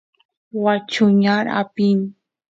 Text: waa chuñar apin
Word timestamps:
waa 0.63 0.79
chuñar 0.91 1.45
apin 1.59 1.99